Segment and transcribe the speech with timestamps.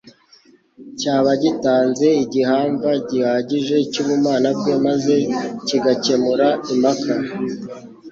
[0.99, 5.15] cyaba gitanze igihamva gihagije cy'ubumana bwe maze
[5.67, 7.13] kigakemura impaka.